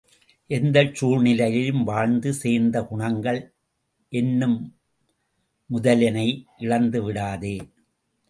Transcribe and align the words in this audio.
எந்தச் 0.49 0.95
சூழ்நிலையிலும் 0.95 1.83
வாழ்ந்து 1.83 2.33
சேர்த்த 2.33 2.81
குணங்கள் 2.83 3.39
என்னும் 4.11 4.57
முதலினை 5.69 6.27
இழந்துவிடாதே! 6.59 7.55